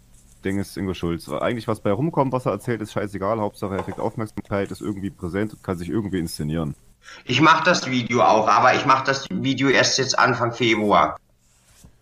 [0.43, 1.30] Ding ist Ingo Schulz.
[1.30, 3.39] Eigentlich was bei rumkommt, was er erzählt, ist scheißegal.
[3.39, 6.76] Hauptsache er kriegt Aufmerksamkeit, ist irgendwie präsent und kann sich irgendwie inszenieren.
[7.24, 11.17] Ich mache das Video auch, aber ich mache das Video erst jetzt Anfang Februar.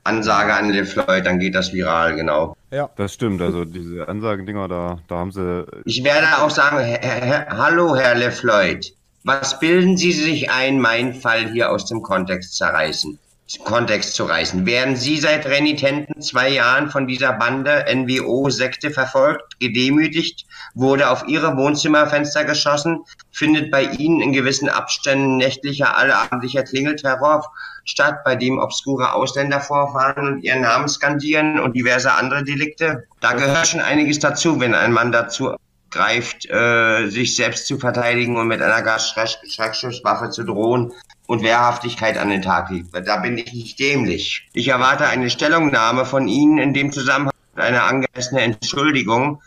[0.04, 2.56] Ansage an Liv Floyd, dann geht das viral, genau.
[2.72, 2.90] Ja.
[2.96, 5.66] Das stimmt, also diese Ansagendinger, da, da haben sie.
[5.86, 10.80] Ich werde auch sagen, Herr, Herr, hallo Herr Liv Floyd, was bilden Sie sich ein,
[10.80, 13.18] meinen Fall hier aus dem Kontext zerreißen?
[13.64, 14.66] Kontext zu reißen.
[14.66, 21.56] Werden Sie seit renitenten zwei Jahren von dieser Bande NWO-Sekte verfolgt, gedemütigt, wurde auf Ihre
[21.56, 27.52] Wohnzimmerfenster geschossen, findet bei Ihnen in gewissen Abständen nächtlicher, allabendlicher Klingelterror
[27.84, 33.06] statt, bei dem obskure Ausländer vorfahren und ihren Namen skandieren und diverse andere Delikte?
[33.22, 35.56] Da gehört schon einiges dazu, wenn ein Mann dazu
[35.94, 40.92] greift, äh, sich selbst zu verteidigen und mit einer Gasschreckschusswaffe zu drohen
[41.28, 42.90] und Wehrhaftigkeit an den Tag legt.
[43.08, 44.48] Da bin ich nicht dämlich.
[44.54, 49.42] Ich erwarte eine Stellungnahme von Ihnen in dem Zusammenhang, eine angemessene Entschuldigung.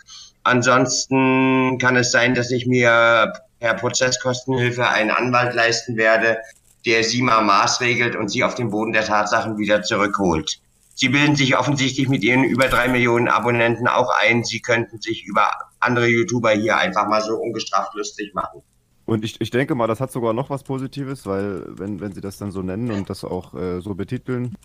[0.44, 6.38] Ansonsten kann es sein, dass ich mir per Prozesskostenhilfe einen Anwalt leisten werde,
[6.86, 10.60] der Sie mal maßregelt und Sie auf den Boden der Tatsachen wieder zurückholt.
[10.94, 15.26] Sie bilden sich offensichtlich mit Ihren über drei Millionen Abonnenten auch ein, Sie könnten sich
[15.26, 18.62] über andere YouTuber hier einfach mal so ungestraft lustig machen.
[19.04, 22.20] Und ich, ich denke mal, das hat sogar noch was Positives, weil wenn, wenn sie
[22.20, 24.56] das dann so nennen und das auch äh, so betiteln,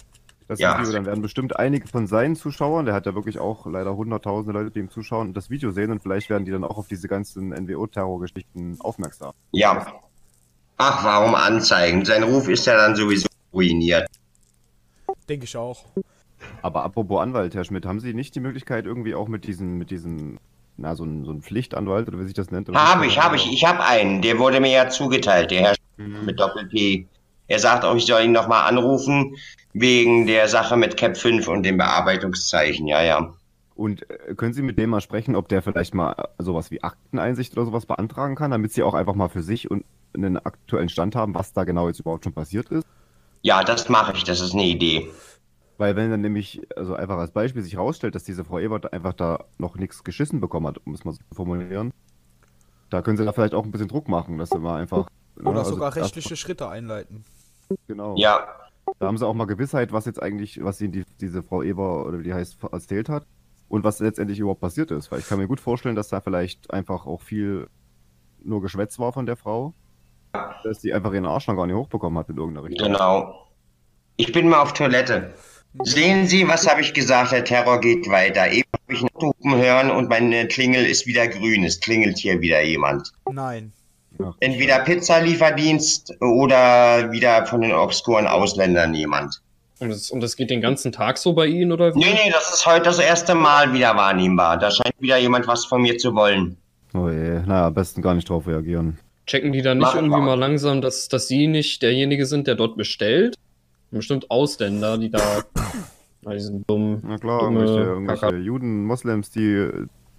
[0.48, 0.80] das ja.
[0.80, 4.58] Video, dann werden bestimmt einige von seinen Zuschauern, der hat ja wirklich auch leider hunderttausende
[4.58, 7.08] Leute, die ihm zuschauen, das Video sehen und vielleicht werden die dann auch auf diese
[7.08, 9.34] ganzen NWO-Terrorgeschichten aufmerksam.
[9.52, 9.86] Ja.
[10.84, 12.04] Ach, warum anzeigen?
[12.06, 14.08] Sein Ruf ist ja dann sowieso ruiniert.
[15.30, 15.86] Denke ich auch.
[16.64, 19.92] Aber apropos Anwalt, Herr Schmidt, haben Sie nicht die Möglichkeit, irgendwie auch mit diesen, mit
[19.92, 20.40] diesen
[20.78, 22.68] na, so ein, so ein Pflichtanwalt oder wie sich das nennt?
[22.70, 23.52] Habe ich, habe ich.
[23.52, 24.24] Ich habe einen.
[24.24, 26.26] Der wurde mir ja zugeteilt, der Herr mhm.
[26.26, 27.06] mit Doppel-P.
[27.48, 29.36] Er sagt auch, ich soll ihn nochmal anrufen
[29.74, 32.88] wegen der Sache mit Cap 5 und dem Bearbeitungszeichen.
[32.88, 33.32] Ja, ja.
[33.82, 36.84] Und äh, können Sie mit dem mal sprechen, ob der vielleicht mal äh, sowas wie
[36.84, 40.88] Akteneinsicht oder sowas beantragen kann, damit Sie auch einfach mal für sich und einen aktuellen
[40.88, 42.86] Stand haben, was da genau jetzt überhaupt schon passiert ist?
[43.42, 44.24] Ja, das mache ich.
[44.24, 45.10] Das ist eine Idee.
[45.80, 49.14] Weil wenn dann nämlich, also einfach als Beispiel sich herausstellt, dass diese Frau Ebert einfach
[49.14, 51.92] da noch nichts geschissen bekommen hat, um es mal so zu formulieren,
[52.92, 55.08] da können sie da vielleicht auch ein bisschen Druck machen, dass sie mal einfach.
[55.38, 57.26] Ne, Oder also sogar rechtliche Schritte einleiten.
[57.88, 58.16] Genau.
[58.16, 58.46] Ja.
[59.00, 62.06] Da haben sie auch mal Gewissheit, was jetzt eigentlich, was ihnen die, diese Frau Eber
[62.06, 63.26] oder wie die heißt, erzählt hat
[63.72, 65.12] und was letztendlich überhaupt passiert ist.
[65.12, 67.68] Weil ich kann mir gut vorstellen, dass da vielleicht einfach auch viel
[68.44, 69.74] nur Geschwätz war von der Frau,
[70.64, 72.92] dass die einfach ihren Arsch noch gar nicht hochbekommen hat in irgendeiner Richtung.
[72.92, 73.48] Genau.
[74.18, 75.34] Ich bin mal auf Toilette.
[75.84, 77.32] Sehen Sie, was habe ich gesagt?
[77.32, 78.52] Der Terror geht weiter.
[78.52, 81.64] Eben habe ich einen Hupen hören und meine Klingel ist wieder grün.
[81.64, 83.14] Es klingelt hier wieder jemand.
[83.32, 83.72] Nein.
[84.42, 89.42] Entweder Pizzalieferdienst oder wieder von den obskuren Ausländern jemand.
[89.82, 91.96] Und das, und das geht den ganzen Tag so bei Ihnen, oder?
[91.96, 92.00] Wie?
[92.00, 94.60] Nee, nee, das ist heute das erste Mal wieder wahrnehmbar.
[94.60, 96.56] Da scheint wieder jemand was von mir zu wollen.
[96.94, 99.00] Oh je, naja, am besten gar nicht drauf reagieren.
[99.26, 102.54] Checken die dann nicht Mach irgendwie mal langsam, dass, dass Sie nicht derjenige sind, der
[102.54, 103.38] dort bestellt?
[103.90, 105.20] Bestimmt Ausländer, die da.
[106.32, 107.02] die sind dumm.
[107.04, 109.68] Na klar, dumme irgendwelche, irgendwelche Juden, Moslems, die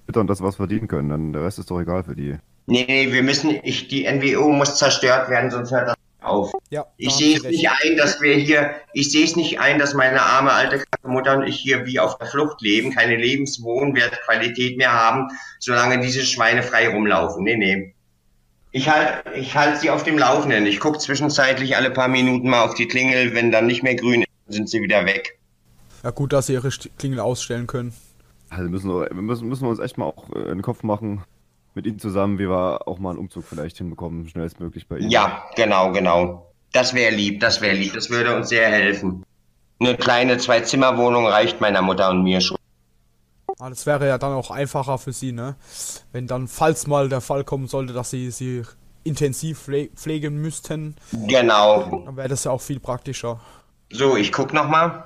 [0.07, 1.09] bittern, dass sie was verdienen können.
[1.09, 2.37] Dann der Rest ist doch egal für die.
[2.67, 5.95] Nee, nee, wir müssen, ich, die NWO muss zerstört werden, sonst hört das
[6.25, 6.53] auf.
[6.71, 9.95] Ja, ich sehe es nicht ein, dass wir hier, ich sehe es nicht ein, dass
[9.95, 14.93] meine arme alte Mutter und ich hier wie auf der Flucht leben, keine Lebenswohnwertqualität mehr
[14.93, 17.45] haben, solange diese Schweine frei rumlaufen.
[17.45, 17.95] Nee, nee.
[18.71, 20.67] Ich halte ich halt sie auf dem Laufenden.
[20.67, 23.35] Ich gucke zwischenzeitlich alle paar Minuten mal auf die Klingel.
[23.35, 25.39] Wenn dann nicht mehr grün ist, sind sie wieder weg.
[26.03, 27.93] Ja, gut, dass sie ihre Klingel ausstellen können.
[28.49, 31.23] Also müssen wir, müssen, müssen wir uns echt mal auch äh, in den Kopf machen,
[31.75, 35.11] mit ihnen zusammen, wie wir auch mal einen Umzug vielleicht hinbekommen, schnellstmöglich bei ihnen.
[35.11, 36.53] Ja, genau, genau.
[36.73, 37.93] Das wäre lieb, das wäre lieb.
[37.95, 39.25] Das würde uns sehr helfen.
[39.81, 42.57] Eine kleine Zwei-Zimmer-Wohnung reicht meiner Mutter und mir schon.
[43.59, 45.57] Ah, das wäre ja dann auch einfacher für sie, ne?
[46.13, 48.63] Wenn dann, falls mal der Fall kommen sollte, dass sie sie
[49.05, 50.97] intensiv pflegen müssten.
[51.13, 52.05] Genau.
[52.07, 53.41] Dann wäre das ja auch viel praktischer.
[53.91, 55.05] So, ich guck noch mal.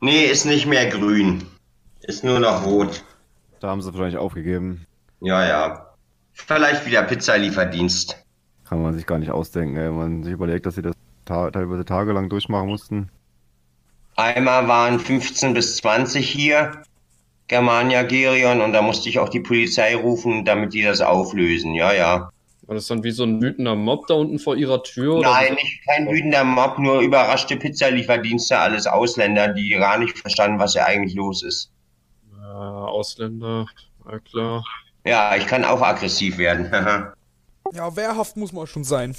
[0.00, 1.46] Nee, ist nicht mehr grün.
[2.00, 3.04] Ist nur noch rot.
[3.60, 4.86] Da haben sie wahrscheinlich aufgegeben.
[5.20, 5.87] Ja, ja.
[6.46, 8.24] Vielleicht wieder Pizzalieferdienst.
[8.68, 9.90] Kann man sich gar nicht ausdenken, ey.
[9.90, 13.10] Man sich überlegt, dass sie das ta teilweise tagelang durchmachen mussten.
[14.16, 16.82] Einmal waren 15 bis 20 hier
[17.46, 21.74] Germania Gerion und da musste ich auch die Polizei rufen, damit die das auflösen.
[21.74, 22.30] Ja, ja.
[22.66, 25.20] War das dann wie so ein wütender Mob da unten vor ihrer Tür?
[25.20, 30.74] Nein, nicht kein wütender Mob, nur überraschte Pizzalieferdienste, alles Ausländer, die gar nicht verstanden, was
[30.74, 31.70] ja eigentlich los ist.
[32.38, 33.66] Ja, Ausländer,
[34.10, 34.64] ja klar.
[35.04, 36.66] Ja, ich kann auch aggressiv werden.
[37.72, 39.14] ja, wehrhaft muss man schon sein.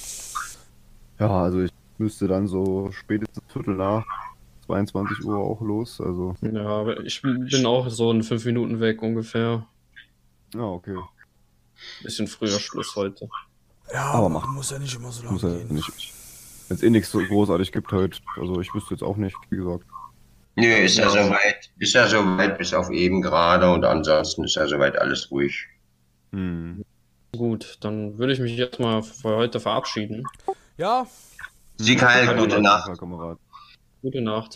[1.19, 4.05] Ja, also ich müsste dann so spätestens Viertel nach
[4.65, 5.99] 22 Uhr auch los.
[5.99, 6.35] Also.
[6.41, 9.65] Ja, ich bin auch so in fünf Minuten weg ungefähr.
[10.53, 10.95] Ja, okay.
[12.03, 13.29] Bisschen früher Schluss heute.
[13.93, 15.73] Ja, aber man muss ja nicht immer so lange muss ja gehen.
[15.73, 16.13] Nicht.
[16.67, 19.57] Wenn es eh nichts so großartig gibt halt, also ich wüsste jetzt auch nicht, wie
[19.57, 19.85] gesagt.
[20.55, 24.67] Nö, ist ja soweit, ist ja soweit bis auf eben gerade und ansonsten ist ja
[24.67, 25.67] soweit alles ruhig.
[26.31, 26.83] Hm.
[27.35, 30.23] Gut, dann würde ich mich jetzt mal für heute verabschieden.
[30.77, 31.05] Ja.
[31.77, 32.89] Sieg heil, gute Nacht.
[34.01, 34.55] Gute Nacht.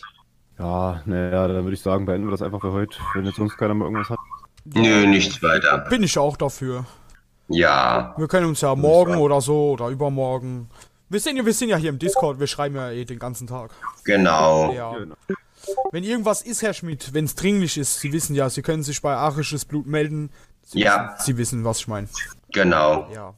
[0.58, 3.56] Ja, naja, dann würde ich sagen, beenden wir das einfach für heute, wenn jetzt sonst
[3.56, 4.18] keiner mehr irgendwas hat.
[4.64, 5.78] Nö, nichts weiter.
[5.90, 6.86] Bin ich auch dafür.
[7.48, 8.14] Ja.
[8.16, 10.68] Wir können uns ja morgen oder so oder übermorgen.
[11.08, 13.46] Wir sind, ja, wir sind ja hier im Discord, wir schreiben ja eh den ganzen
[13.46, 13.72] Tag.
[14.04, 14.72] Genau.
[14.72, 14.96] Ja.
[15.90, 19.00] Wenn irgendwas ist, Herr Schmidt, wenn es dringlich ist, Sie wissen ja, Sie können sich
[19.00, 20.30] bei Arisches Blut melden.
[20.62, 21.14] Sie ja.
[21.14, 22.08] Wissen, Sie wissen, was ich meine.
[22.52, 23.08] Genau.
[23.12, 23.34] Ja.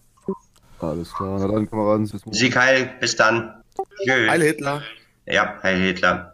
[0.79, 2.37] Alles klar, na dann, Kameraden, bis morgen.
[2.37, 3.62] Sieg heil, bis dann.
[4.05, 4.31] Tschüss.
[4.31, 4.83] Heil Hitler.
[5.27, 6.33] Ja, Heil Hitler.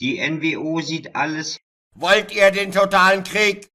[0.00, 1.58] Die NWO sieht alles.
[1.94, 3.70] Wollt ihr den totalen Krieg?